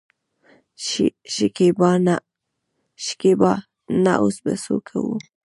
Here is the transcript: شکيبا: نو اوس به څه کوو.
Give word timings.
شکيبا: 3.05 3.61
نو 4.03 4.11
اوس 4.21 4.37
به 4.43 4.53
څه 4.63 4.73
کوو. 4.87 5.15